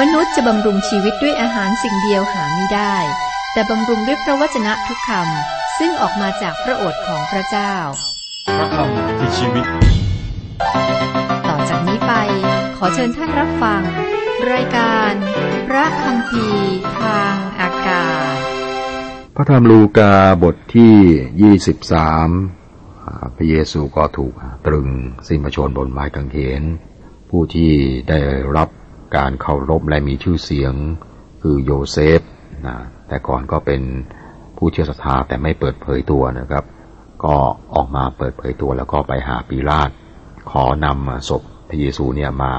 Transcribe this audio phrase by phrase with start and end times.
[0.00, 2.96] มนุษย์จะบำรุงชีวิตด้วยอาหารสิ่งเดียวหาไม่ได้
[3.52, 7.74] แต่บำรุงด้วยพระวจนะทุกคำซึ่งออกมาจากพระโอษฐ์ของพระเจ้า
[8.58, 9.66] พระคำคือชีวิต
[11.48, 12.12] ต่อจากนี้ไป
[12.76, 13.82] ขอเชิญท่านรับฟัง
[14.52, 15.12] รายการ
[15.68, 16.46] พระคำพี
[17.00, 18.36] ทางอากาศ
[19.36, 20.96] พระธรรมลูกาบทที่
[21.42, 22.28] ยี่สิบสาม
[23.36, 24.32] พระเยซูก็ถูก
[24.66, 24.88] ตรึง
[25.28, 26.62] สิ้นพระชนม์บนไม้กางเขน
[27.30, 27.70] ผู้ที่
[28.08, 28.18] ได้
[28.56, 28.68] รับ
[29.16, 30.74] การเคารพและมีชื่อเสียง
[31.42, 32.20] คือโยเซฟ
[32.66, 32.76] นะ
[33.08, 33.82] แต่ก่อนก็เป็น
[34.56, 36.64] ผู้เชื่อศรัทธาแต่ไม่เปิดเผยตัวนะครับ
[37.24, 37.36] ก็
[37.74, 39.90] ออกมาเปิดเผยตัวแล้วก็ไปหาปีลาต
[40.50, 42.52] ขอนำศพพระเยซูเนี่ยมา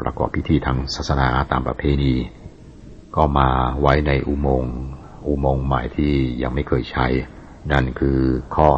[0.00, 2.14] ประกอบพิธีทางศาสนาตามประเพณี
[3.16, 3.48] ก็มา
[3.80, 4.74] ไว้ในอุโมงค์
[5.28, 7.06] อุโมงค์ใหม่ที่ยังไม่เคยใช้
[7.72, 8.18] นั่นคือ
[8.56, 8.68] ข้อ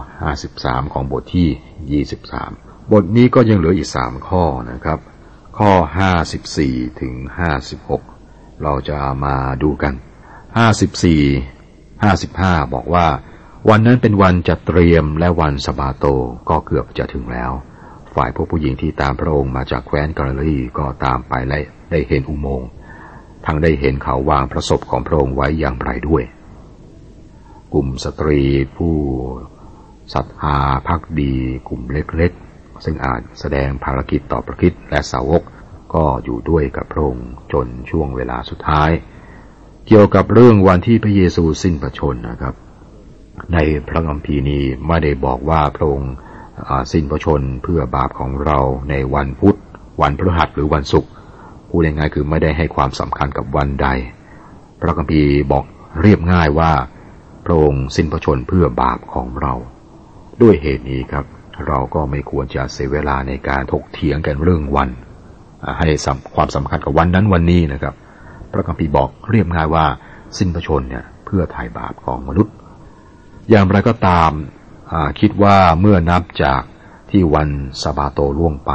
[0.42, 2.04] 53 ของบทที่
[2.44, 4.98] 23 บทนี้ก็ยังเหลืออีก 3 ข้อนะครับ
[5.58, 5.72] ข้อ
[6.38, 7.14] 54ถึง
[7.88, 9.94] 56เราจะมาดูกัน
[10.78, 13.06] 54 55บอกว่า
[13.68, 16.06] วันนั้นเป็นวันจัดเตรียมและวันสบาโต
[16.48, 17.52] ก็เกือบจะถึงแล้ว
[18.14, 21.58] ฝ่ายพวกผู้หญิงที่ตามพระองค์มาจากแคว้นกาลิลีก็ตามไปและ
[21.90, 22.68] ได้เห็นอุโมงค์
[23.46, 26.24] ทั้งได้เห็นเขาวางพระศพของพระองค์ไว้อย่างไรด้วย
[27.72, 28.42] กลุ่มสตรี
[28.76, 28.96] ผู้
[30.14, 31.34] ศรัทธาพักดี
[31.68, 32.51] กลุ่มเล็กๆ
[32.84, 35.42] ซึ่งอาจแสดงภารกิจต่อประคิดและสาวก
[35.94, 38.90] ก็อยู่ด้วยกับพระองค์จนช่วงเวลาสุดท้าย
[39.86, 42.54] เกี่ยวกับเรื่องวันที่พระเยซูสิ้นพระชนนะครับ
[43.52, 43.58] ใน
[43.88, 46.12] พระคัมภีร์นี้ไม่ได้บอกว่าพระองค์
[46.92, 48.58] สิ้นพระชนเพื่อบาปของเรา
[48.90, 49.58] ในวันพุธ
[50.02, 51.10] วันพฤหัสหรือวันศุกร์
[51.68, 53.88] พูดง่ายๆคือไม่ได้ให้ความสำคัญกับวันใด
[54.80, 55.64] พระคัมภีร์บอก
[56.00, 56.72] เรียบง่ายว่า
[57.44, 59.52] พระองค์สิ้นพระชนเพื่อบาปของเรา
[60.42, 61.24] ด้วยเหตุนี้ครับ
[61.68, 64.90] เราก็ไม่ควรจะเสียเวลาในการถกเถียงกันเรื่องวัน
[65.78, 65.88] ให้
[66.34, 67.94] ความสำคัญกับวันนั้นวันนี้นะครับ
[68.52, 69.86] พระคัมภีร์บอกเรียบง่ายว่า
[70.38, 72.54] สิ้นพระชนเนี่ยเพื่อไถ่บาปของมนุษย์
[73.50, 74.30] อย่างไรก็ตาม
[75.20, 76.62] คิดว่าเมื่อนับจาก
[77.10, 77.48] ที่วัน
[77.82, 78.72] สบาโตล่วงไป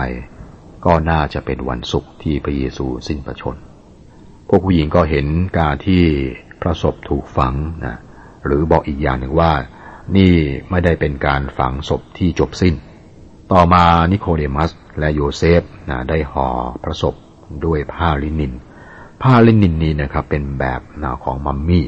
[0.86, 3.56] ก็น่าจะเป็นวันศุกร์ที่พระเยซูสิ้นพระชน
[4.48, 5.28] พวกผู้หญิงก็เห็น
[5.60, 6.04] การที่
[6.62, 7.54] พระศพถูกฝัง
[7.86, 7.96] นะ
[8.46, 9.52] หรือบอกอีกอย่างหนึ่งว่า
[10.16, 10.34] นี่
[10.70, 12.76] ไม่ได้เป็นการฝังศพที่จบสิ้น
[13.52, 16.48] ต่อมานิโคเดมัสและโยเซฟนะได้ห่อ
[16.84, 17.16] พระศพ
[17.66, 18.54] ด้วยผ้าลินิน
[19.24, 21.86] ผ้าลินินนี้นะครับเป็นแบบนาของมัมมี่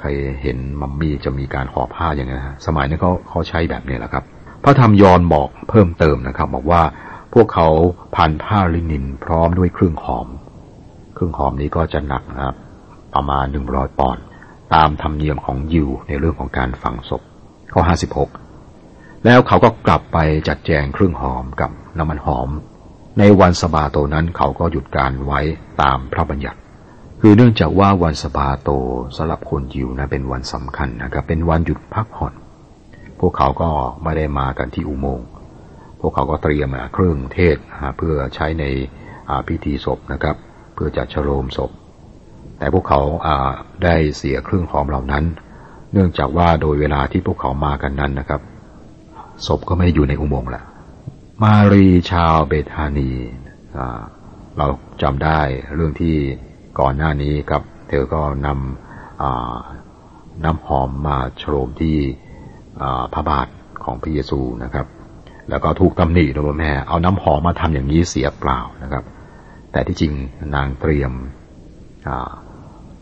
[0.00, 0.08] ใคร
[0.42, 4.24] เห็นมัมมี่จะมีการห่อผ้าอย่างนี้นะสมัยนั้นเขาเขาใช้แบบนี้แหละครับ
[4.64, 6.82] พระธรรมยอห์นบอกเพิ่มเติมนะครับ บอกว่า
[7.34, 7.68] พวกเขา
[8.16, 10.28] พันผ้าลินินพร้อมด้วยเครื่องหอม
[11.14, 12.56] เครื่องหอมนี้ก็จะหนักนะครับ
[13.14, 14.24] ประมาณหนึ่งร้อยปอนด์
[14.74, 17.22] ตามธรรมเนียมของยิวในเรื่องของการฝังศพ
[17.72, 18.30] ข้อห้าสิบหก
[19.24, 20.18] แล้วเขาก็กลับไป
[20.48, 22.48] จัดแจงเครื่องหอมกับน้ำมันหอม
[23.18, 25.40] ในวันสบาโตนั้นเขาก็หยุดการไว้
[25.82, 26.58] ตามพระบัญญัติ
[27.20, 28.70] คือเนื่องจากว่าวันสบาโต
[29.16, 32.32] สำหรับคนยิวนะเป็นวันสำคัญนะครับเป็นวันหยุดพักผ่อน
[33.20, 33.70] พวกเขาก็
[34.02, 35.26] ไม่ได้มากันที่อุโมงค์
[36.00, 37.56] พวกเขาก็เตรียมเครื่องเทศ
[37.96, 38.64] เพื่อใช้ใน
[39.48, 40.36] พิธีศพนะครับ
[40.74, 41.70] เพื่อจัดฉโลมศพ
[42.58, 43.00] แต่พวกเขา
[43.84, 45.24] ได้เสียเครื่องหอมเหล่านั้น
[45.92, 48.40] เนื่องจากว่าโดยเวลาที่พวกเขามากันนั้นนะครับ
[49.46, 50.62] ศพก็ไม่อยู่ในอุโมงค์ละ
[51.42, 53.10] มารีชาวเบธานี
[54.58, 54.66] เรา
[55.02, 55.40] จำได้
[55.74, 56.16] เรื่องที่
[56.80, 61.96] ก่อนหน้านี้ครับ เธอก็นำน้ำหอมมาโฉมที่
[63.12, 63.48] พระบาท
[63.84, 64.86] ของพระเยซูนะครับ
[65.50, 69.04] แล้วก็ถูกตำหนิโดยแม่ เอาน้ำหอมมาทำอย่างนี้เสียเปล่านะครับ
[69.72, 70.12] แต่ที่จริง
[70.54, 71.12] นางเตรียม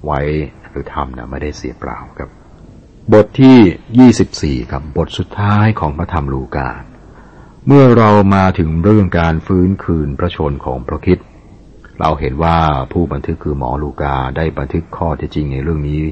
[0.05, 0.21] ไว้
[0.71, 2.31] หรือทำนะไม่ได้เสียเปล่าครับ
[3.13, 6.71] บทที่24ครับ บทสุดท้ายของพระธรรมลูกา
[7.67, 11.19] เมื่อเรามาถึงเรื่องการฟื้นคืนพระชนของพระคิด
[12.01, 12.59] เราเห็นว่า
[12.93, 16.03] ผู้บันทึกคือหมอลูกาได้บันทึกข้อเท็จจริงในเรื่องนี้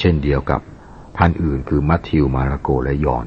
[0.00, 0.60] เช่นเดียวกับ
[1.18, 3.26] ท่านอื่นคือมัทธิวมาระโกและยอน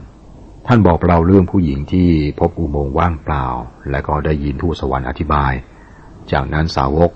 [0.68, 2.10] ท่านบอกเราเรื่องผู้หญิงที่
[2.40, 3.46] พบอุโมงค์ว่างเปล่า
[3.92, 5.54] และก็ได้ยินทูตสวรรค์อธิบาย
[6.32, 7.12] จากนั้นสาวก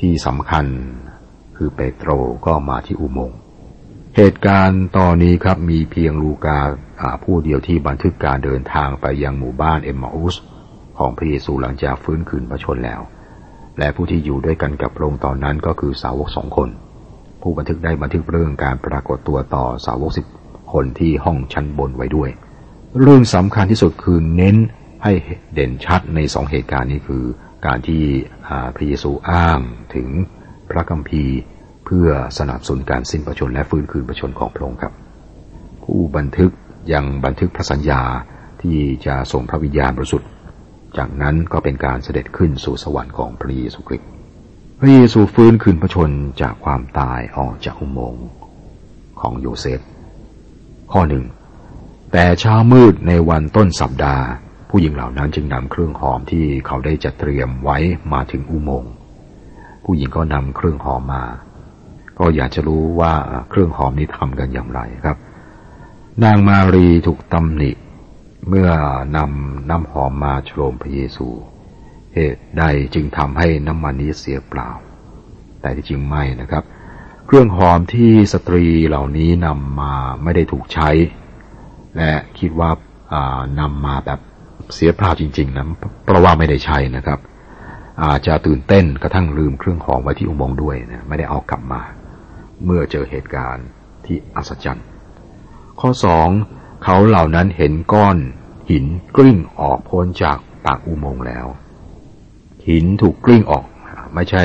[0.00, 0.66] ที่สำคัญ
[1.62, 2.10] คือเปโตร
[2.46, 3.38] ก็มาที่อุโมงค์
[4.16, 6.58] เหตุการณ์ตอนนี้ครับมีเพียงลูกา
[7.24, 10.36] ผู้เดียวที่บันทึกการเดินทางไปยังหมู่บ้านเอมมาอุส
[10.98, 13.00] ของพระเยซูหลังจากฟื้นคืนพระชนแล้ว
[13.78, 16.68] และผู้ที่อยู่ด้วยกันกับพระองค์ตอนนั้นก็คือสาวกสองคน
[17.42, 20.26] ผู้บันทึกได้บันทึกเรื่องการปรากฏตัวต่อสาวกสิบ
[20.72, 22.30] คนที่ห้องชั้นบนไว้ด้วย
[23.00, 24.56] เรื่องสำคัญที่สุดคือเน้น
[25.04, 25.12] ให้
[25.54, 27.24] เด่นชัดในสองเหตุการณ์นี้คือ
[27.66, 28.02] การที่
[28.74, 29.58] พระเยซูอ้าง
[29.94, 30.08] ถึง
[30.70, 31.36] พระคัมภีร์
[31.86, 32.08] เพื่อ
[32.38, 34.92] สนับสนุนการสิ้นประชนและฟื้นคืนประชนของพระองค์ครับ
[35.84, 36.50] ผู้บันทึก
[36.92, 38.02] ยังบันทึกพระสัญญา
[38.62, 40.28] ที่จะส่งพระวิญญาณบริสุทธิ์
[40.96, 44.08] จากนั้นก็เป็นการเสด็จขึ้นสู่สวรรค์ของพระเยซูคริสต์
[44.78, 46.10] พระเยซูฟื้นคืนพระชน
[46.42, 48.26] จากความตายออกจากอุโมงค์
[49.20, 49.80] ของโยเซฟ
[50.92, 51.24] ข้อหนึ่ง
[52.12, 54.24] แต่เช้ามืดในวันต้นสัปดาห์
[54.70, 57.78] ผู้หญิงเหล่านั้นจึงนำเครื่องหอมที่เขาได้จัดเตรียมไว้
[58.12, 58.92] มาถึงอุโมงค์
[59.92, 61.24] ผู้หญิงก็นำเครื่องหอมมา
[62.18, 63.12] ก็อยากจะรู้ว่า
[63.50, 65.16] เครื่องหอมนี้ทำกันอย่างไรครับ
[66.24, 67.70] นางมารีถูกตำหนิ
[68.48, 68.68] เมื่อ
[69.16, 71.28] นำน้ำหอมมาโฉมพระเยซู
[72.14, 72.64] เหตุใด
[72.94, 74.68] จึงทำให้น้ำมันนี้เสียเปล่า
[75.60, 76.64] แต่ที่จริงไม่นะครับ
[77.26, 79.92] เครื่องหอมที่สตรีเหล่านี้นำมา
[80.22, 80.90] ไม่ได้ถูกใช้
[81.96, 82.70] และคิดว่า
[83.60, 84.20] นำมาแบบ
[84.74, 85.66] เสียเปล่าจริงๆนะ
[86.04, 87.20] เพราะว่าไม่ได้ใช้นะครับ
[88.04, 91.82] อาจจะตื่นเต้นกระทั่งลืมเครื่องหอมไว้ที่อุโมงค์ด้วยนะไม่ได้เอากลับมา
[92.64, 93.66] เมื่อเจอเหตุการณ์
[94.06, 94.86] ที่อัศจรรย์
[95.80, 96.28] ข้อสอง
[96.84, 98.16] เขาเหล่านั้นเห็นก้อน
[98.70, 98.84] หิน
[99.16, 101.46] กลิ้งออกพ้นจากปากอุโมงค์แล้ว
[102.68, 103.64] หินถูกกลิ้งออก
[104.14, 104.44] ไม่ใช่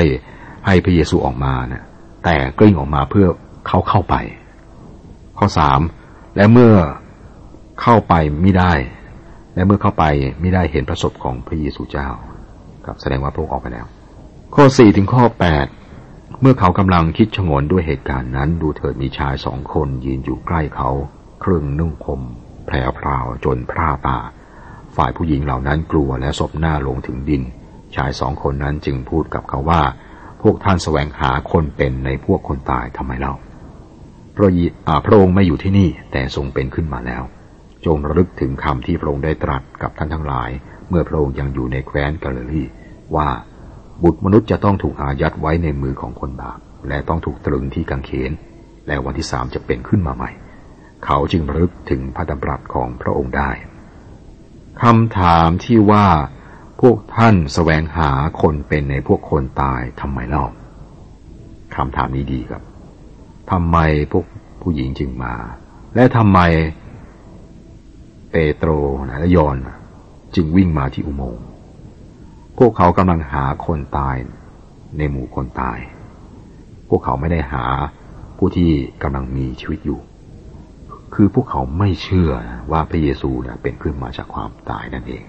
[0.66, 1.84] ให้พระเยซูออกมานะ
[2.24, 3.26] แต่กลิ้งออกมาเพื่อ
[3.68, 4.14] เขาเข้าไป
[5.38, 5.80] ข้อสาม
[6.36, 6.74] และเมื่อ
[7.82, 8.72] เข้าไปไม่ได้
[9.54, 10.04] และเมื่อเข้าไป
[10.40, 12.08] ไม่ได้เห็นประสบของพระเยซูเจ้า
[12.86, 13.86] ครับแสดงว่าพระองค์ออกไปแล้ว
[14.54, 15.66] ข้อสี่ถึงข้อแปด
[16.40, 20.90] เมื่อเขากำลังคิดชงนด้วยเหตุการณ์นั้น ดูเถิดมีชายสองคนยืนอยู่ใกล้เขา
[21.40, 22.20] เครื่องนุ่งคม
[22.66, 24.18] แผลพราวจนพร่าตา
[24.96, 27.42] ฝ่ายผู้หญิงเหล่านั้นกลัวและศพหน้าลงถึงดิน
[27.96, 29.82] ชายสองคนนั้นจึงพูดกับเขาว่า
[30.42, 33.34] พวกท่านแสวงหาคนเป็นในพวกคนตายทำไมเล่า
[34.36, 34.50] พระ
[35.04, 37.22] พระองค์ไม่อยู่ที่นี่แต่ทรงเป็นขึ้นมาแล้ว
[37.86, 40.50] จงระลึกถึงคำที่พระองค์ได้ตรัสกับท่านทั้งหลาย
[40.88, 42.64] เมื่อพระองค์ยังอยู่ในแคว้นกาลิลี
[43.16, 43.28] ว่า
[44.02, 46.58] บุตรมนุษย์จะต้องถูกอายัดไว้ในมือของคนบาป
[46.88, 48.32] และต้องถูกตรึงที่กังเขน
[48.86, 50.30] และวันที่สามจะเป็นขึ้นมาใหม่
[51.04, 53.50] เขาจึงระลึกถึงพระดำรัสของพระองค์ได้
[54.82, 56.06] คำถามที่ว่า
[56.80, 60.44] พวกท่านสแสวงหาคนเป็นในพวกคนตายทำไมเล่า
[61.76, 62.62] คำถามนี้ดีครับ
[63.50, 63.78] ทำไม
[64.12, 64.24] พวก
[64.62, 65.34] ผู้หญิงจึงมา
[65.94, 66.40] และทำไม
[68.30, 68.70] เปโตร
[69.20, 69.56] และยอน
[70.34, 71.46] จึงวิ่งมาที่อุโมงค์
[72.58, 74.16] พวกเขากำลังหาคนตาย
[74.98, 75.78] ในหมู่คนตาย
[76.88, 77.64] พวกเขาไม่ได้หา
[78.36, 78.70] ผู้ที่
[79.02, 80.00] กำลังมีชีวิตอยู่
[81.14, 82.30] คือพวกเขาไม่เชื่อ
[82.70, 83.30] ว่าพระเยซู
[83.62, 85.24] เป็นขึ้นมาจากความตายนั่นเอง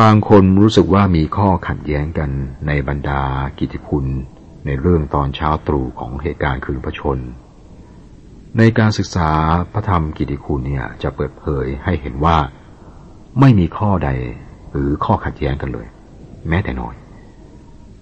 [0.00, 2.30] บางคนรู้สึกว่ามีข้อขัดแย้งกัน
[2.66, 3.22] ในบรรดา
[3.58, 4.06] กิติคุณ
[4.66, 7.18] ในเรื่องตอนเช้าตรู่ของเหตุการณ์คืนพระชน
[8.58, 9.30] ในการศึกษา
[9.72, 12.36] พระธรรมกิติคุณเนี่ย จะเปิดเผยให้เห็นว่า
[13.40, 14.10] ไม่มีข้อใด
[14.70, 15.86] หรือข้อขัดแย้งกันเลย
[16.48, 16.94] แม้แต่น้อย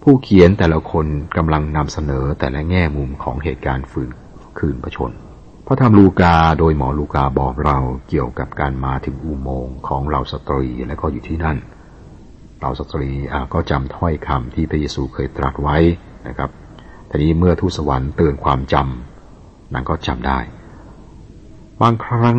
[0.03, 1.07] ผู้เขียนแต่ละคน
[1.37, 4.11] กำลังนำเสนอแต่ละแง่มุมของเหตุการณ์ฝืน
[4.59, 5.13] คืนพระชน
[5.67, 7.79] พระธรรมลูกาโดยหมอลูกาบอกเรา
[8.09, 11.59] เกี่ยวกับการมาถึงอุโมงค์ของเราสตรีและก็อยู่ที่นั่น
[12.61, 13.09] เราสตรี
[13.53, 15.77] ก็จำถ้อยคำที่พระเยซูเคยตรัสไว้
[16.29, 16.51] นะครับ
[17.11, 19.14] ทีนี้เมื่อทูตสวรรค์เตือนความจำ
[19.73, 20.39] นั้นก็จำได้
[21.83, 22.39] บางครั้ง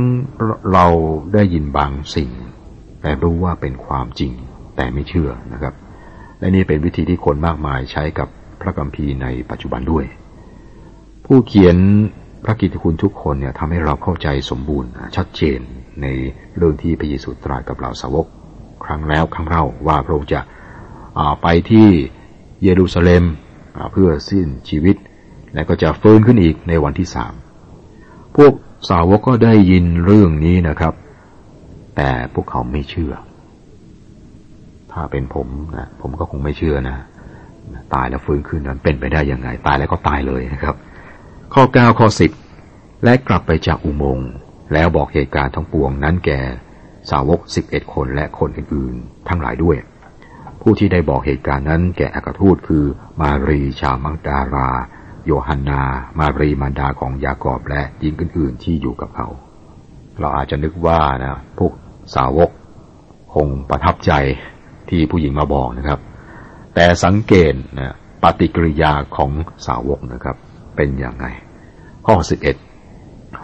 [0.74, 0.86] เรา
[1.34, 2.30] ได้ยินบางสิ่ง
[3.02, 4.32] แต่รู้ว่าเป็นความจริง
[4.76, 5.74] แต่ไม่เชื่อนะครับ
[6.40, 8.28] และนี่เป็นวิธีที่คนมากมายใช้กับ
[8.62, 10.06] พระกัมภีร์ในปัจจุบันด้วย
[11.26, 11.78] ผู้เขียน
[12.46, 15.60] พระกิตติคุณทุกคนเนี่ยทำให้เราเข้าใจสมบูรณ์ชัดเจน
[16.02, 16.08] ใน
[16.58, 18.26] เรื่องที่พระเยซูตรัสกับเราสาวก
[18.86, 20.42] ครั้งแล้วครั้งเล่าว่าพระองค์จะ
[21.42, 21.88] ไปที่
[22.64, 23.24] เยรูซาเล็ม
[23.92, 24.96] เพื่อสิ้นชีวิต
[25.56, 27.34] และก็จะฟื้นขึ้นอีกในวันที่สาม
[28.36, 28.54] พวก
[28.90, 30.94] สาวกก็ได้ยินเรื่องนี้นะครับ
[31.96, 33.14] แต่พวกเขาไม่เชื่อ
[34.92, 36.98] ถ้าเป็นผมนะผมก็คงไม่เชื่อนะ
[37.94, 40.76] ตายแล้วฟื้นขึ้นนั้นเป็นไปได้ยังไง ตายแล้วก็ตายเลยนะครับ
[41.54, 42.32] ข้อเก้าข้อสิบ
[43.04, 44.30] และกลับไปจากอุโมงค์
[44.74, 46.40] แล้วบอกเหตุการณ์ทั้งปวงนั้นแก่
[47.12, 49.78] สาวกสิบเอ็ดคนและคนอื่นๆทั้งหลายด้วย
[50.62, 52.86] ผู้ที่ได้บอกเหตุการณ์นั้นแก่อักทูตคือ
[53.22, 54.70] มารีชามังดารา
[55.26, 55.82] โยฮันนา
[56.20, 59.28] มารีมารดาของยากอบและหญิงอื่นๆที่อยู่กับเขา
[60.20, 61.74] เราอาจจะนึกว่านะพวก
[62.16, 62.50] สาวก
[63.34, 64.12] คงประทับใจ
[64.90, 66.00] ที่ผู้หญิงมาบอกนะครับ
[66.76, 69.32] แต่สังเกตนะปฏิกิริยาของ
[69.68, 70.36] สาวกนะครับ
[70.76, 71.26] เป็นอย่างไง
[72.06, 72.56] ข้อสิบเอ็ด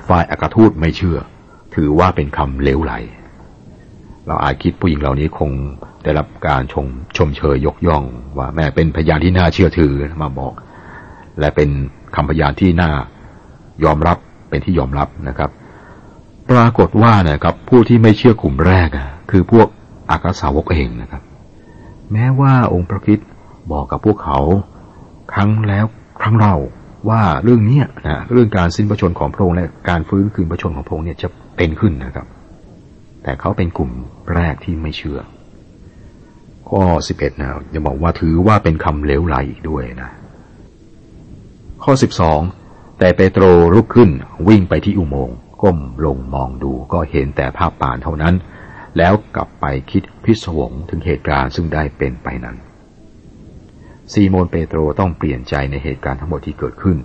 [0.07, 1.17] ฝ่ายอักทูตไม่เชื่อ
[1.75, 2.93] ถือว่าเป็นคำเลวไหล
[4.27, 5.51] เราอาจคิดผู้หญิงเหล่านี้คง
[6.03, 6.85] ได้รับการชม
[7.17, 8.03] ชมเชยยกย่อง
[8.37, 10.53] ว่าแม่เป็นพยานที่น่าเชื่อถือมาบอก
[11.39, 11.69] และเป็น
[12.15, 12.91] คำพยานที่น่า
[13.83, 14.17] ยอมรับ
[14.49, 15.49] เป็นที่ยอมรับนะครับ
[16.51, 18.89] ปรากฏว่านะครับ ผู้ที่ไม่เชื่อกลุ่มแรก
[19.31, 19.67] คือพวก
[20.11, 21.23] อากาสาวกเองนะครับ
[22.11, 23.19] แม้ว่าองค์พระคิด
[23.71, 24.39] บอกกับพวกเขา
[25.33, 25.85] ครั้งแล้ว
[26.21, 26.55] ครั้งเล่า
[27.09, 32.27] ว่าเรื่องนี้นะเรื่องการสิ้นพระชนของพระองค์และการฟื้นคืนพระชนของพระองค์เนี่ยจะเป็นขึ้นนะครับ
[33.23, 33.91] แต่เขาเป็นกลุ่ม
[34.33, 35.19] แรกที่ไม่เชื่อ
[36.69, 40.09] ข้อสิบเอ็ดนะจะบอกว่าถือว่าเป็นคำเลวไหลอีกด้วยนะ
[41.83, 42.41] ข้อสิบสอง
[42.99, 44.09] แต่เปโตรลุกขึ้น
[44.47, 48.35] วิ่งไปที่อุโมงค์ก้มลงมองดูก็เห็นแต่ภาพป่านเท่านั้น
[48.97, 52.57] แล้วกลับไปคิดพิศวงถึงเหตุการณ์ซึ่งได้เป็นไปนั้น
[54.11, 56.97] ซีโมนเปโตรต้องเปลี่ยนใจในเหตุการณ์ทั้งหมดที่เกิดขึ้น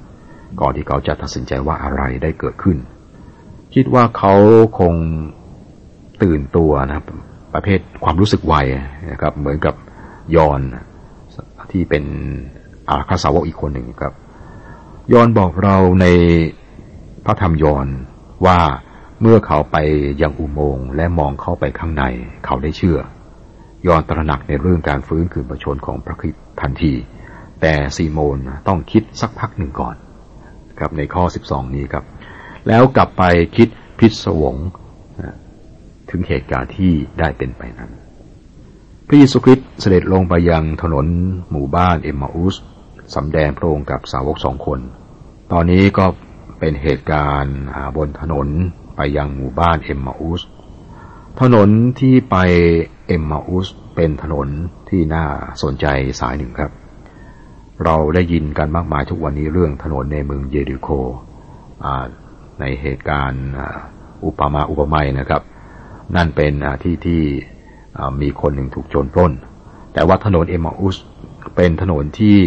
[0.61, 2.79] ก่อนที่เขาจะตัดสินใจว่าอะไรได้เกิดขึ้น
[3.75, 4.35] คิดว่าเขา
[4.81, 4.95] คง
[6.23, 7.05] ตื่นตัวนะครับ
[7.55, 8.55] ประเภทความรู้สึกไว
[9.13, 9.75] นะครับ เหมือนกับ
[10.37, 10.61] ยอน
[11.73, 12.05] ที่เป็น
[12.89, 14.15] อาคาสาวกอีกคนหนึ่งครับ
[15.13, 16.07] ยอนบอกเราใน
[17.25, 17.87] พระธรรมยอน
[18.47, 18.59] ว่า
[19.21, 19.77] เมื่อเขาไป
[20.23, 22.05] ยังอุโมงค์และมองเข้าไปข้างใน
[22.45, 22.99] เขาได้เชื่อ
[23.87, 26.93] ยอนตระหนักในเรื่องการฟื้นคืนประชนของพระคิดทันที
[27.61, 29.97] แต่ซีโมนต้องคิดสักพักหนึ่งก่อน
[30.79, 32.05] ครับในข้อ 12 นี้ครับ
[32.69, 33.23] แล้วกลับไป
[33.57, 34.57] คิดพิศวง
[36.11, 37.91] ถึงเหตุการณ์ที่ได้เป็นไปนั้น
[39.07, 41.07] พระเยซูคริสต์เสด็จลงไปยังถนน
[41.51, 42.57] หมู่บ้านเอมมาอุส
[43.15, 44.81] สำแดงพระองค์กับสาวกสองคน
[45.53, 46.07] ตอนนี้ก็
[46.59, 47.59] เป็นเหตุการณ์
[47.97, 48.49] บนถนน
[48.97, 50.43] ไปยังหมู่บ้านเอมมาอุส
[51.41, 51.69] ถนน
[52.01, 52.37] ที่ไป
[53.07, 54.49] เอมมาอุสเป็นถนน
[54.89, 55.25] ที่น่า
[55.63, 55.87] สนใจ
[56.21, 56.73] สายหนึ่งครับ
[57.85, 60.89] เราได้ยินกันมากมายทุกวันนี้เรื่องถนนในเมืองเยริโค
[62.61, 63.47] ในเหตุการณ์
[64.25, 65.43] อุปมาอุปไมยนะครับ
[66.17, 67.23] นั่นเป็นที่ที่
[68.21, 69.33] มีคนหนึ่งถูกโจรปล้น
[69.95, 70.97] แต่ว่าถนนเอมมาอุส
[71.57, 72.39] เป็นถนนที่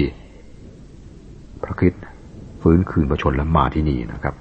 [1.64, 1.94] พระคิด
[2.62, 4.36] ฟื้นคืนประชนและมาที่นี่นะครับ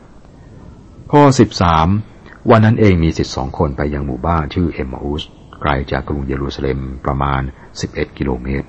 [1.13, 1.89] ข้อสิบสาม
[2.51, 5.23] วันนั้นเองมีสิทธิสองคนไปยังหมู่บ้านชื่อเอมมาอุส
[5.61, 7.41] ไกลจากกรุงเยรูซาเล็มประมาณ
[7.81, 8.69] 11 กิโลเมตร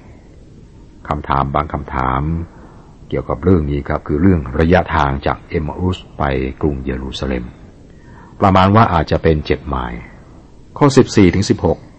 [1.07, 2.21] คำถามบางคำถาม
[3.09, 6.23] เกี่ยวกับเรื่องนี้ครับคือเรื่องระยะทางจากเอมมาอุสไป
[6.61, 7.43] กรุงเยรูซาเล็ม
[8.41, 9.99] ประมาณว่าอาจจะเป็นเจ็ดไมล์
[10.77, 11.45] ข้อ 14ถึง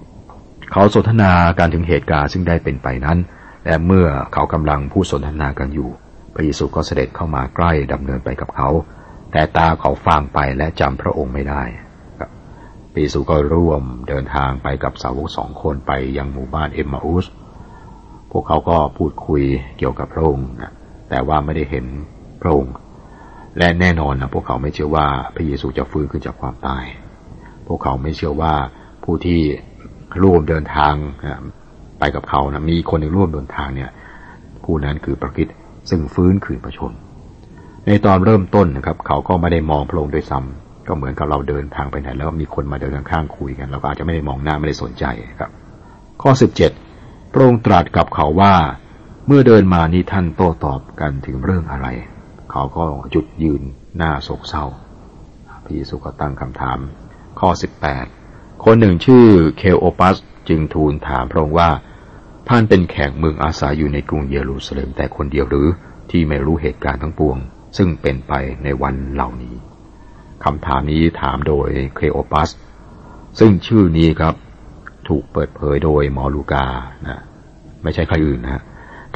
[0.09, 3.19] 16 เขาสนทนาการถึงเหตุการณ์ซึ่งได้เป็นไปนั้น
[3.67, 5.91] และเมื่อเขากำลังพูดสนทนากันอยู่
[6.35, 8.71] พระเยซูก็เสด็จเข้ามาใกล้ดำเนินไปกับเขา
[9.33, 11.63] แต่ตาเขาฟางไปและจำพระองค์ไม่ได้
[12.93, 17.27] พระเยซูก็ร่วมเดินทางไปกับสาวกสองคนไปยังหมู่บ้านเอ็มมาอุส
[18.31, 19.43] พวกเขาก็พูดคุย
[19.79, 20.73] เกี่ยวกับพระองค์นะ
[21.11, 21.87] แต่ว่าไม่ได้เห็น
[22.43, 22.75] พระองค์
[23.59, 26.85] และแน่นอนนะพวกเขาไม่เชื่อว่าพระเยซูจะฟื้นขึ้นจากความตาย
[27.67, 28.55] พวกเขาไม่เชื่อว่า
[29.05, 29.41] ผู้ที่
[30.23, 30.95] ร่วมเดินทาง
[31.99, 33.91] ไปกับเขานะมีคนหนึ่งร่วมเดินทางเนี่ย
[34.65, 35.49] ผู้นั้นคือพระคิด
[35.89, 36.93] ซึ่งฟื้นคืนประชน
[37.87, 45.05] ในตอนเริ่มต้นนะครับ เขาก็ไม่ได้มองพระองค์โดยซ้ำก็เหมือนกับเราเดินทางไปไหนแล้วมีคนมาเดินข้างๆคุยกัน เราก็อาจจะไม่ได้มองหน้าไม่ได้สนใจ
[45.41, 45.51] ครับ
[46.23, 46.73] ข้อสิบเจ็ด
[47.33, 48.55] พระองค์ตรัสกับเขาว่า
[49.27, 51.87] เมื่อเดินมานี้ท่านโต้ตอบกันถึงเรื่องอะไร
[52.51, 52.85] เขาก็
[53.15, 53.63] จุดยืน
[53.97, 54.65] หน้าโศกเศร้า
[55.65, 56.79] พระเยซูก็ตั้งคำถาม
[57.41, 58.07] ข้อสิบแปด
[58.65, 59.25] คนหนึ่งชื่อ
[59.59, 60.17] เคโอปัส
[60.49, 61.71] จึงทูลถามพระองค์ว่า
[62.53, 65.69] ท่านเป็นแขกเมืองอาศัยอยู่ในกรุงเยรูซาเล็มแต่คนเดียวหรือ
[66.11, 67.37] ที่ไม่รู้เหตุการณ์ทั้งปวง
[67.77, 68.33] ซึ่งเป็นไป
[68.65, 69.55] ในวันเหล่านี้
[70.45, 72.51] คำถามนี้ถามโดยเคโอปัส
[73.39, 74.35] ซึ่งชื่อนี้ครับ
[75.09, 76.67] ถูกเปิดเผยโดยมอลูกา
[77.09, 77.21] นะ
[77.83, 78.63] ไม่ใช่ใครอื่นนะ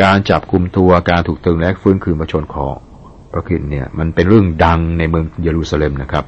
[0.02, 2.74] การจับกลุ่มตัวการถูกตึงและฟื้นคืนประชนของ
[3.32, 6.24] พระคิดเนี่ยมันเป็นเรื่องดังในเมืองเยรูซาเล็มนะครับ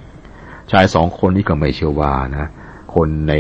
[0.71, 2.47] ชายสองคนนี้ก็ไม่เชื่อว่านะ
[2.95, 3.35] คนใน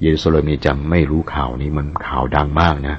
[0.00, 2.96] เยรูซาเล็มนี่จะไม่รู้ข่าวนี้มันข่าวดังมากนะ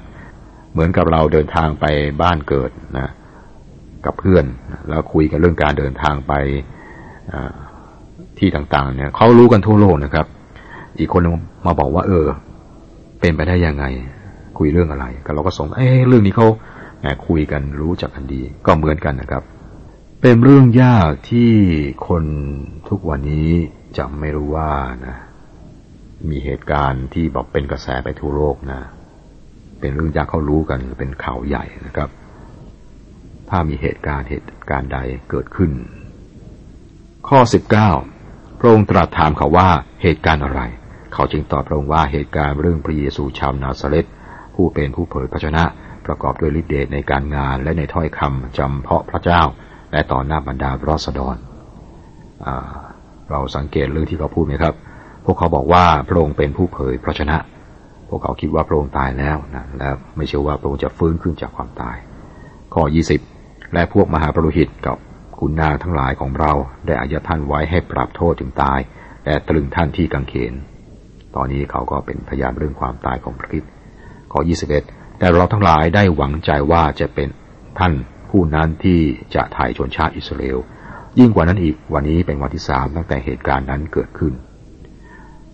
[0.71, 1.85] เหมือนกับเราเดินทางไป
[2.21, 3.07] บ้านเกิดนะ
[4.05, 4.45] กับเพื่อน
[4.89, 6.33] แล้วคุยกันเรื่องการเดินทางไป
[8.39, 10.25] ที่ต่างๆ เนี่ยเขารู้กันทั่วโลกนะครับ
[10.99, 11.21] อีกคน
[11.65, 12.25] มาบอกว่า เออ
[13.19, 13.85] เป็นไปได้ยังไง
[14.57, 16.47] คุยเรื่องอะไร ก็เราก็สงเอ้เรื่องนี้เขา
[16.99, 19.43] แหมคุยกันรู้จักกันดี ก็เหมือนกันนะครับ
[20.21, 21.51] เป็นเรื่องยากที่
[22.07, 22.23] คน
[22.89, 23.49] ทุกวันนี้
[23.97, 24.71] จะไม่รู้ว่า
[25.05, 25.15] นะ
[26.29, 28.79] มีเหตุการณ์ที่บอกเป็นกระแสไปทั่วโลกนะ
[29.79, 32.09] เป็นเรื่องยากเขารู้กันเป็นข่าวใหญ่นะครับ
[33.49, 35.71] ถ้ามีเหตุการณ์เหตุการณ์ใดเกิดขึ้น
[37.29, 37.91] ข้อสิบเก้า
[38.59, 39.69] พระองค์ตรัสถามเขาว่า
[40.03, 40.61] เหตุการณ์อะไร
[41.13, 44.05] เขาจึงตอบพระองค์ว่าเหตุการณ์เรื่องพระเยซูชาวนาซาเรต
[44.55, 45.63] ผู้เป็นผู้เผยพระชนะ
[46.05, 49.41] ประกอบด้วยฤทธิเดชในการงานและในถ้อยคำจำเพาะพระเจ้า
[49.91, 51.35] และต่อหน้าบรรดาราษฎร
[53.29, 54.75] เราสังเกตเรื่องที่เขาพูดไหมครับ
[55.29, 57.37] พวกเขาบอกว่าพระองค์เป็นผู้เผยพระชนะ
[58.09, 61.97] พวกเขาคิดว่าพระองค์ตายแล้วนะและไม่เชื่อว่าพระองค์จะฟื้นขึ้นจากความตาย
[62.73, 62.83] ข้อ
[63.29, 64.97] 20 และพวกมหาปรุหิตกับ
[65.39, 66.51] คุณนางทั้งหลายของเรา
[66.85, 68.79] ได้อายัดท่านไว้ให้ปรับโทษถึงตาย
[69.25, 70.53] และตรึงท่านที่กังเขน
[71.35, 73.63] ตอนนี้เขาก็เป็นพยานเรื่องความตายของพระคิด
[74.31, 74.39] ข้อ
[74.79, 77.29] 21 แต่เราทั้งหลายได้หวังใจว่าจะเป็น
[77.79, 77.93] ท่าน
[78.29, 78.99] ผู้นั้นที่
[79.35, 80.59] จะถ่ายชนชาติอิสราเอล
[81.19, 84.33] ยิ่งกว่านั้นอีกวันนี้เป็นวันที่สามตั้งแต่เหตุการณ์นั้นเกิดขึ้น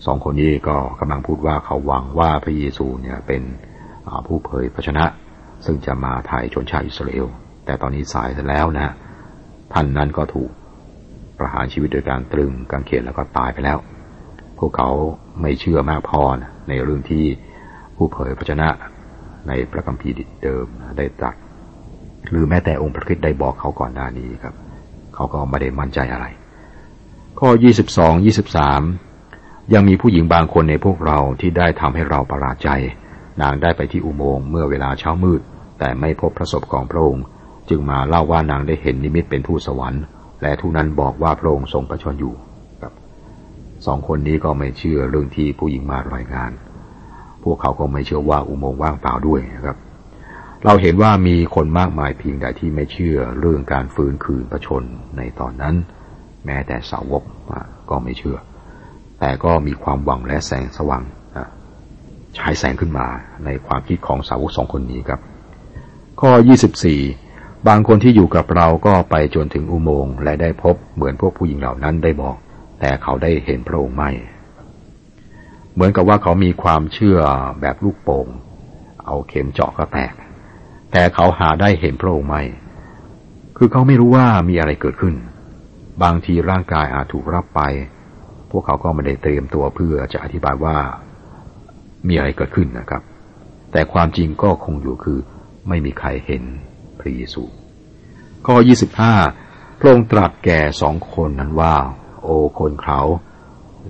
[0.06, 3.44] สองคนนี้ก็กำลังพูดว่าเขาหวังว่าพระเยซูเนี่ยเป็น
[4.28, 5.06] ผู้เผยพระชนะ
[5.66, 7.28] ซึ่งจะมาไทยชนชาติอิสราเอล
[7.66, 8.94] แต่ตอนนี้สายแล้วนะ
[9.74, 10.50] ท่านนั้นก็ถูก
[11.38, 13.78] ประหารชีวิตโดยการตรึงกางเขนแล้วก็ตายไปแล้ว
[14.60, 14.90] พวกเขา
[15.42, 17.26] ไม่เชื่อมากพอนะในเรื่องที่
[17.96, 18.70] ผู้เผยพระชนะ
[19.48, 20.66] ในพระคัมภีร์เดิม
[20.98, 21.36] ได้ตรัส
[22.30, 24.56] หรือแม้แต่องค์พระคิดได้บอกเขาก่อนหน้านี้ครับ
[25.16, 26.26] เขาก็ไม่ได้มั่นใจอะไร
[27.40, 27.50] ข้อ
[27.94, 29.13] 22 23
[29.72, 32.70] ยังมีผู้หญิงบางคนในพวกเราที่ได้ทำให้เราประหลาดใจ
[33.42, 35.42] นางได้ไปที่อุโมงค์เมื่อเวลาเช้ามืด
[35.80, 37.26] แต่ไม่พบพระศพของพระองค์
[37.70, 40.04] จึงมาเล่าว่านางได้เห็นนิมิตเป็นทูตสวรรค์
[40.42, 42.34] และทุนั้นบอกว่าพระองค์ทรงประชนอยู่
[42.82, 42.94] ครับ
[43.86, 46.52] สองคนนี้ก็ไม่เชื่อเรื่องที่ผู้หญิงมารายงาน
[47.44, 49.78] พวกเขาก็ไม่เชื่อว่าอุโมงค์ว่างเปล่าด้วยนะครับ
[50.66, 54.84] เราเห็นว่ามีคนมากมายเพียงใดที่ไม่เชื่อเรื่องการฟื้นคืนประชน
[55.18, 55.76] ในตอนนั้น
[56.46, 57.24] แม้แต่สาวก
[57.90, 58.38] ก็ไม่เชื่อ
[59.26, 61.04] แต่ก็มีความหวังและแสงสว่าง
[62.38, 63.08] ฉายแสงขึ้นมา
[63.46, 65.20] ในความคิดของสาวกสองคนนี้ครับ
[66.22, 66.32] ข้อ
[67.00, 72.38] 24 บางคนที่อยู่กับเราก็ไปจนถึงอุโมงค์และได้พบเหมือนพวกผู้หญิงเหล่านั้นได้บอก
[72.80, 74.12] แต่เขาได้เห็นพระองค์ไม่
[75.74, 77.20] เหมือนกับว่าเขามีความเชื่อ
[77.62, 78.28] แบบลูกโป่ง
[79.06, 80.14] เอาเข็มเจาะก็แตก
[80.92, 82.42] แต่เขาหาได้เห็นพระองค์ไม่
[83.58, 85.16] คือเขาไม่รู้ว่ามีอะไรเกิดขึ้น
[86.04, 87.62] บางทีร่างกายอาจถูกรับไป
[88.54, 90.78] พวกเขาก็ไม่ได้เตรียมตัวเพื่อจะอธิบายว่า
[92.08, 93.04] มีอะไรเกิดขึ้นนะครับ
[93.72, 95.20] แต่ความจริงก็คงอยู่คือ
[95.70, 96.44] ไม่มีใครเห็น
[97.00, 97.44] พระเยซู
[98.46, 98.56] ข้อ
[99.20, 101.76] 25 พระองค์ตรัสแก่สองคนนั้นว่า
[102.24, 102.30] โอ
[102.60, 103.02] คนเขา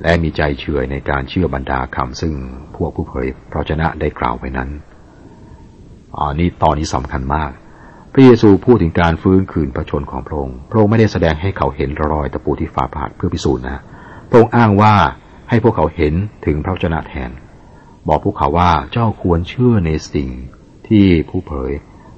[0.02, 2.34] และมีใจเฉื่อยในการเชื่อบรรดาคำซึ่ง
[2.76, 4.70] พวกผู้เผยพระชนะได้กล่าวไว้นั้น
[6.18, 7.52] อันนี้ตอนนี้สำคัญมาก
[8.14, 13.82] พระเยซูพูดถึงการฟื้นคืนพระชนของพระองค์ พระองค์ไม่ได้แสดงให้เขาเห็นรอยตะปูที่ฝาบาทเพื่อพิสูจน์นะ
[14.34, 14.96] ระองค์อ้างว่า
[15.50, 16.14] ให้พวกเขาเห็น
[16.46, 17.32] ถึงพระชนะแทน
[18.08, 20.30] บอกพวกเขาว่าเจ้าควรเชื่อในสิ่ง
[20.88, 21.72] ที่ผู้เผย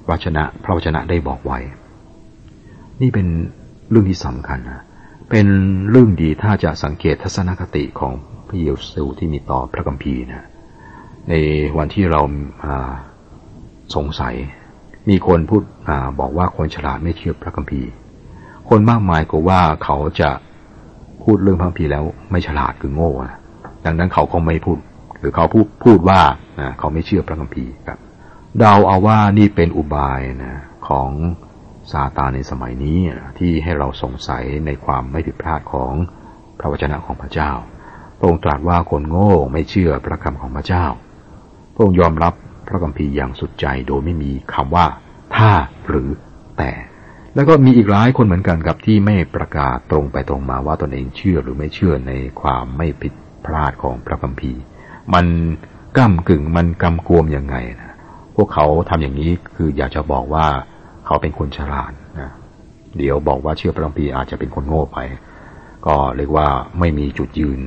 [0.06, 1.58] พระชนะพระวจนะได้บอกไว้
[3.00, 3.26] นี่เป็น
[3.90, 4.82] เรื่องที่สำคัญนะ
[5.30, 5.46] เป็น
[5.90, 8.12] เรื่องดีถ้าจะสังเกตทัศนคติของ
[8.48, 10.46] พระเยซูที่มีต่อพระกัมภีร์นะ
[11.28, 11.34] ใน
[11.78, 12.20] วันที่เรา
[13.94, 14.34] สงสัย
[15.08, 15.62] มีคนพูด
[16.20, 17.90] บอกว่าคนฉลาดไม่เชื่อพระคัมภีร์
[18.68, 20.30] คนมากมายก็ว่าเขาจะ
[21.26, 23.10] พูดเรื่องพระคัมภีร์แล้วไม่ฉลาดคือโง่
[23.84, 24.78] ดังนั้นเขาก็ไม่พูด
[25.20, 26.20] หรือเขาพูดพูดว่า
[26.78, 27.98] เขาไม่เชื่อพระคัมภีร์ครับ
[28.58, 30.54] เดาเอาว่านี่เป็นอุบายนะ
[30.88, 31.10] ของ
[31.92, 32.98] ซาตานในสมัยนี้
[33.38, 35.92] ที่ให้เราสงสัยในความไม่ผิดพลาดของ
[36.58, 37.50] พระวจนะของพระเจ้า
[38.18, 40.86] พระองค์ตรัสว่าคนโง่ไม่เชื่อพระคำของพระเจ้า
[41.74, 42.34] พระองค์ยอมรับ
[42.68, 44.86] พระคัมภีร์อย่างสุดใจโดยไม่มีคำว่า
[45.36, 45.50] ถ้า
[45.88, 46.08] หรือ
[46.58, 46.70] แต่
[47.36, 53.14] แล้วก็มีอีกหลายคนเหมือนกันกับที่ไม่ประกาศตรงไปตรงมาว่าตนเองเชื่อหรือไม่เชื่อในความไม่ผิด
[53.46, 54.60] พลาดของพระคัมภีร์
[55.14, 55.26] มัน
[55.96, 57.94] ก้ากึ่งมันกำกวมยังไงนะ
[58.36, 60.46] พวกเขาทำอย่างนี้คืออยากจะบอกว่า
[61.06, 62.30] เขาเป็นคนฉลาดนะ
[62.96, 64.98] เดี๋ยวบอกว่าเชื่อพระคัมภีร์อาจจะเป็นคนโง่ไป
[65.86, 66.46] ก็เรียกว่า
[66.78, 67.60] ไม่มีจุดยืน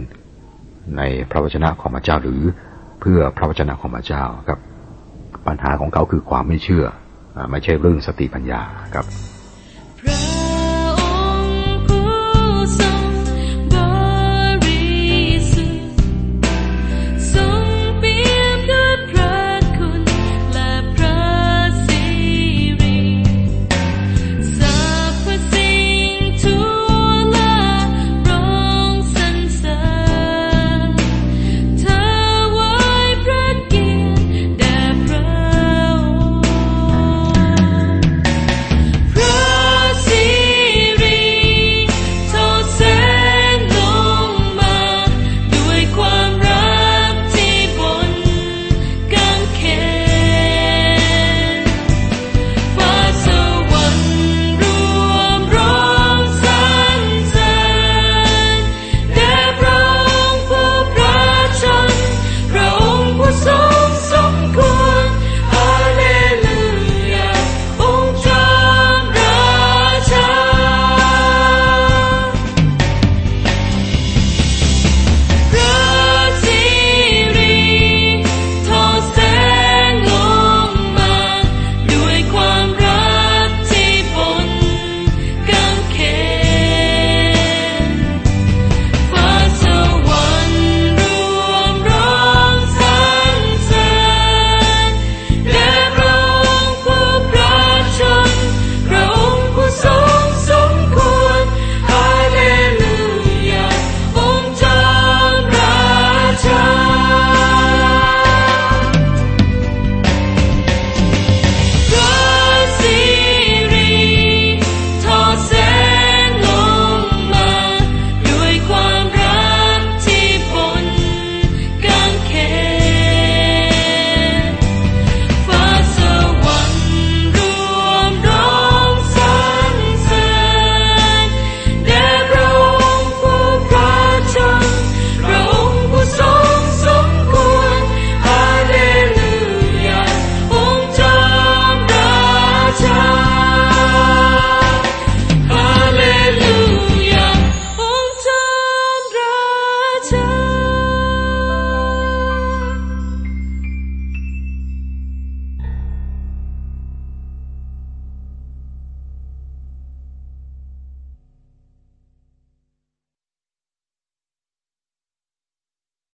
[0.97, 2.41] ในพระวจนะของพระเจ้าหรือ
[2.99, 4.59] เพื่อพระวจนะของพระเจ้าครับ
[5.47, 6.85] ปัญหาของเขาคือความไม่เชื่อ
[7.51, 8.61] ไม่ใช่เรื่องสติปัญญา
[8.95, 9.07] ครับ